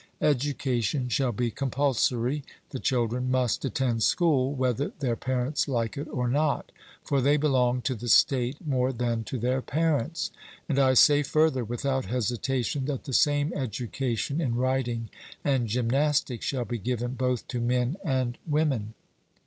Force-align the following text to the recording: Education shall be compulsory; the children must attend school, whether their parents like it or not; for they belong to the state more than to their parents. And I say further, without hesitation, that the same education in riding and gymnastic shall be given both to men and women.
Education 0.21 1.09
shall 1.09 1.31
be 1.31 1.51
compulsory; 1.51 2.43
the 2.71 2.79
children 2.79 3.29
must 3.29 3.63
attend 3.63 4.01
school, 4.01 4.51
whether 4.51 4.91
their 4.97 5.15
parents 5.15 5.67
like 5.67 5.95
it 5.95 6.07
or 6.07 6.27
not; 6.27 6.71
for 7.03 7.21
they 7.21 7.37
belong 7.37 7.83
to 7.83 7.93
the 7.93 8.07
state 8.07 8.65
more 8.65 8.91
than 8.91 9.23
to 9.25 9.37
their 9.37 9.61
parents. 9.61 10.31
And 10.67 10.79
I 10.79 10.95
say 10.95 11.21
further, 11.21 11.63
without 11.63 12.05
hesitation, 12.05 12.85
that 12.85 13.03
the 13.03 13.13
same 13.13 13.53
education 13.53 14.41
in 14.41 14.55
riding 14.55 15.11
and 15.43 15.67
gymnastic 15.67 16.41
shall 16.41 16.65
be 16.65 16.79
given 16.79 17.13
both 17.13 17.47
to 17.49 17.61
men 17.61 17.97
and 18.03 18.39
women. 18.47 18.95